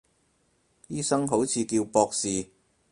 [0.87, 2.47] 醫生好似叫博士